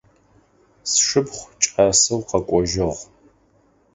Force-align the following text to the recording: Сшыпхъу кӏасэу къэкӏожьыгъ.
Сшыпхъу 0.91 1.51
кӏасэу 1.61 2.21
къэкӏожьыгъ. 2.27 2.99